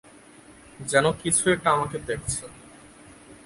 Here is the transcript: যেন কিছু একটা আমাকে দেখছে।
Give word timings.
যেন 0.79 1.05
কিছু 1.21 1.43
একটা 1.49 1.69
আমাকে 1.71 1.97
দেখছে। 1.99 2.43